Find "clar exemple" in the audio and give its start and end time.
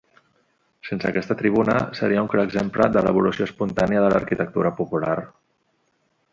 2.33-2.89